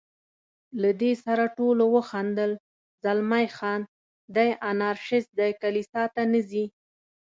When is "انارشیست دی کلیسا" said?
4.69-6.03